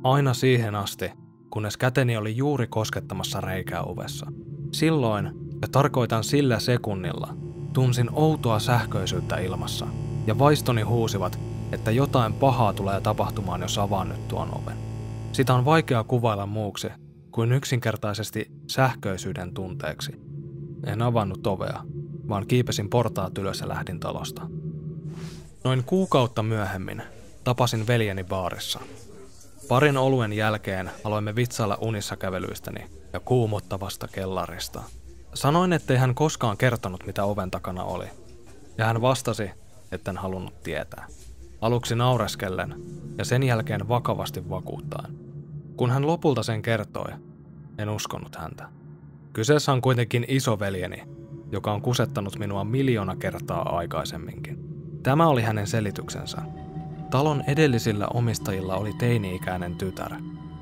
Aina 0.04 0.34
siihen 0.34 0.76
asti, 0.76 1.12
kunnes 1.50 1.78
käteni 1.78 2.18
oli 2.18 2.38
juuri 2.38 2.68
koskettamassa 2.68 3.42
reikää 3.42 3.84
ovessa. 3.84 4.32
Silloin, 4.72 5.26
ja 5.62 5.68
tarkoitan 5.72 6.24
sillä 6.24 6.60
sekunnilla, 6.60 7.34
tunsin 7.74 8.10
outoa 8.14 8.60
sähköisyyttä 8.60 9.38
ilmassa, 9.38 9.88
ja 10.28 10.40
vaistoni 10.40 10.82
huusivat, 10.82 11.40
että 11.72 11.92
jotain 11.92 12.34
pahaa 12.34 12.74
tulee 12.74 13.02
tapahtumaan, 13.02 13.62
jos 13.62 13.78
avaan 13.78 14.10
nyt 14.10 14.28
tuon 14.28 14.50
oven. 14.50 14.78
Sitä 15.32 15.54
on 15.54 15.66
vaikea 15.66 16.04
kuvailla 16.04 16.46
muuksi 16.46 16.88
kuin 17.32 17.52
yksinkertaisesti 17.52 18.52
sähköisyyden 18.68 19.54
tunteeksi. 19.54 20.12
En 20.86 21.02
avannut 21.02 21.48
ovea, 21.48 21.84
vaan 22.30 22.48
kiipesin 22.48 22.90
portaat 22.90 23.38
ylös 23.38 23.60
ja 23.60 23.68
lähdin 23.68 24.00
talosta. 24.00 24.42
Noin 25.64 25.84
kuukautta 25.84 26.44
myöhemmin 26.44 27.02
tapasin 27.44 27.88
veljeni 27.88 28.24
baarissa. 28.24 28.80
Parin 29.68 29.98
oluen 29.98 30.34
jälkeen 30.34 30.92
aloimme 31.04 31.36
vitsailla 31.36 31.78
unissa 31.82 32.16
kävelyistäni 32.16 32.86
ja 33.14 33.20
kuumottavasta 33.20 34.08
kellarista. 34.08 34.84
Sanoin, 35.34 35.74
ettei 35.74 35.98
hän 35.98 36.16
koskaan 36.16 36.58
kertonut, 36.58 37.06
mitä 37.06 37.24
oven 37.24 37.52
takana 37.52 37.84
oli. 37.84 38.06
Ja 38.78 38.86
hän 38.86 39.02
vastasi, 39.02 39.52
etten 39.92 40.18
halunnut 40.18 40.64
tietää. 40.64 41.08
Aluksi 41.62 41.96
naureskellen 41.96 42.76
ja 43.18 43.26
sen 43.26 43.44
jälkeen 43.44 43.88
vakavasti 43.88 44.50
vakuuttaen. 44.50 45.18
Kun 45.76 45.90
hän 45.90 46.08
lopulta 46.08 46.44
sen 46.44 46.62
kertoi, 46.62 47.12
en 47.78 47.90
uskonut 47.90 48.36
häntä. 48.36 48.70
Kyseessä 49.34 49.72
on 49.72 49.82
kuitenkin 49.82 50.26
isoveljeni, 50.28 51.04
joka 51.52 51.74
on 51.74 51.82
kusettanut 51.82 52.40
minua 52.40 52.64
miljoona 52.64 53.16
kertaa 53.16 53.78
aikaisemminkin. 53.78 54.60
Tämä 55.04 55.28
oli 55.28 55.42
hänen 55.42 55.68
selityksensä. 55.68 56.42
Talon 57.10 57.44
edellisillä 57.48 58.08
omistajilla 58.14 58.76
oli 58.76 58.94
teini-ikäinen 58.94 59.76
tytär, 59.76 60.12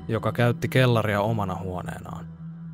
joka 0.08 0.32
käytti 0.32 0.68
kellaria 0.68 1.20
omana 1.20 1.54
huoneenaan. 1.54 2.26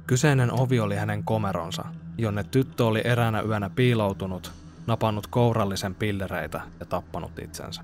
Kyseinen 0.06 0.60
ovi 0.60 0.80
oli 0.80 0.96
hänen 0.96 1.24
komeronsa, 1.24 1.84
jonne 2.18 2.44
tyttö 2.44 2.86
oli 2.86 3.00
eräänä 3.04 3.42
yönä 3.42 3.70
piiloutunut, 3.70 4.52
napannut 4.86 5.26
kourallisen 5.26 5.94
pillereitä 5.94 6.60
ja 6.80 6.86
tappanut 6.86 7.38
itsensä. 7.38 7.82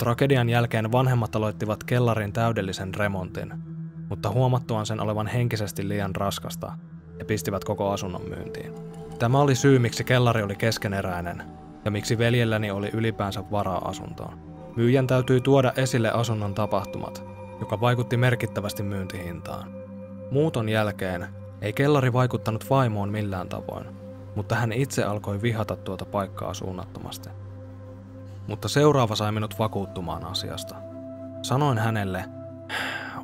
Tragedian 0.00 0.48
jälkeen 0.48 0.92
vanhemmat 0.92 1.36
aloittivat 1.36 1.84
kellarin 1.84 2.32
täydellisen 2.32 2.94
remontin, 2.94 3.52
mutta 4.08 4.30
huomattuaan 4.30 4.86
sen 4.86 5.00
olevan 5.00 5.26
henkisesti 5.26 5.88
liian 5.88 6.16
raskasta, 6.16 6.72
he 7.18 7.24
pistivät 7.24 7.64
koko 7.64 7.90
asunnon 7.90 8.28
myyntiin. 8.28 8.74
Tämä 9.18 9.40
oli 9.40 9.54
syy, 9.54 9.78
miksi 9.78 10.04
kellari 10.04 10.42
oli 10.42 10.56
keskeneräinen 10.56 11.42
ja 11.84 11.90
miksi 11.90 12.18
veljelläni 12.18 12.70
oli 12.70 12.90
ylipäänsä 12.92 13.44
varaa 13.50 13.88
asuntoon. 13.88 14.38
Myyjän 14.76 15.06
täytyi 15.06 15.40
tuoda 15.40 15.72
esille 15.76 16.10
asunnon 16.10 16.54
tapahtumat, 16.54 17.24
joka 17.60 17.80
vaikutti 17.80 18.16
merkittävästi 18.16 18.82
myyntihintaan. 18.82 19.72
Muuton 20.30 20.68
jälkeen 20.68 21.26
ei 21.60 21.72
kellari 21.72 22.12
vaikuttanut 22.12 22.70
vaimoon 22.70 23.08
millään 23.08 23.48
tavoin, 23.48 23.86
mutta 24.34 24.54
hän 24.54 24.72
itse 24.72 25.04
alkoi 25.04 25.42
vihata 25.42 25.76
tuota 25.76 26.04
paikkaa 26.04 26.54
suunnattomasti. 26.54 27.28
Mutta 28.48 28.68
seuraava 28.68 29.16
sai 29.16 29.32
minut 29.32 29.58
vakuuttumaan 29.58 30.24
asiasta. 30.24 30.76
Sanoin 31.42 31.78
hänelle, 31.78 32.24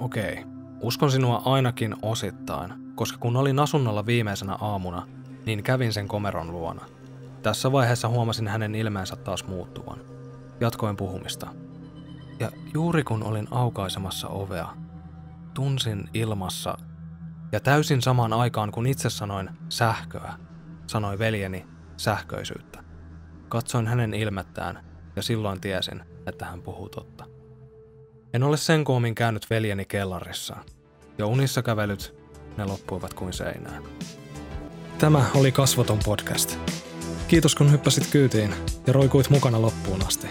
okei, 0.00 0.32
okay, 0.32 0.44
uskon 0.80 1.10
sinua 1.10 1.42
ainakin 1.44 1.96
osittain, 2.02 2.72
koska 2.94 3.18
kun 3.18 3.36
olin 3.36 3.58
asunnolla 3.58 4.06
viimeisenä 4.06 4.56
aamuna, 4.60 5.06
niin 5.46 5.62
kävin 5.62 5.92
sen 5.92 6.08
komeron 6.08 6.52
luona. 6.52 6.86
Tässä 7.42 7.72
vaiheessa 7.72 8.08
huomasin 8.08 8.48
hänen 8.48 8.74
ilmeensä 8.74 9.16
taas 9.16 9.46
muuttuvan. 9.46 9.98
Jatkoin 10.60 10.96
puhumista. 10.96 11.46
Ja 12.40 12.50
juuri 12.74 13.04
kun 13.04 13.22
olin 13.22 13.48
aukaisemassa 13.50 14.28
ovea, 14.28 14.68
tunsin 15.54 16.08
ilmassa 16.14 16.78
ja 17.52 17.60
täysin 17.60 18.02
samaan 18.02 18.32
aikaan 18.32 18.72
kun 18.72 18.86
itse 18.86 19.10
sanoin 19.10 19.50
sähköä, 19.68 20.34
sanoi 20.86 21.18
veljeni 21.18 21.66
sähköisyyttä. 21.96 22.84
Katsoin 23.48 23.86
hänen 23.86 24.14
ilmettään 24.14 24.84
ja 25.16 25.22
silloin 25.22 25.60
tiesin, 25.60 26.02
että 26.26 26.44
hän 26.44 26.62
puhuu 26.62 26.88
totta. 26.88 27.24
En 28.34 28.42
ole 28.42 28.56
sen 28.56 28.84
koomin 28.84 29.14
käynyt 29.14 29.50
veljeni 29.50 29.84
kellarissa, 29.84 30.56
ja 31.18 31.26
unissa 31.26 31.62
kävelyt 31.62 32.14
ne 32.56 32.64
loppuivat 32.64 33.14
kuin 33.14 33.32
seinään. 33.32 33.82
Tämä 34.98 35.24
oli 35.34 35.52
Kasvoton 35.52 35.98
podcast. 36.04 36.58
Kiitos 37.28 37.54
kun 37.54 37.72
hyppäsit 37.72 38.06
kyytiin 38.12 38.54
ja 38.86 38.92
roikuit 38.92 39.30
mukana 39.30 39.62
loppuun 39.62 40.06
asti. 40.06 40.26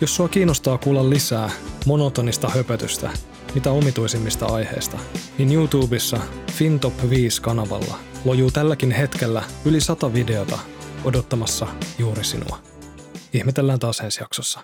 Jos 0.00 0.16
sua 0.16 0.28
kiinnostaa 0.28 0.78
kuulla 0.78 1.10
lisää 1.10 1.50
monotonista 1.86 2.48
höpötystä, 2.48 3.10
mitä 3.54 3.70
omituisimmista 3.70 4.46
aiheista, 4.46 4.98
niin 5.38 5.52
YouTubessa 5.52 6.20
FinTop 6.52 6.94
5-kanavalla 6.98 7.94
lojuu 8.24 8.50
tälläkin 8.50 8.90
hetkellä 8.90 9.42
yli 9.64 9.80
sata 9.80 10.12
videota 10.12 10.58
odottamassa 11.04 11.66
juuri 11.98 12.24
sinua. 12.24 12.69
Ihmetellään 13.32 13.78
taas 13.78 14.00
ensi 14.00 14.20
jaksossa. 14.20 14.60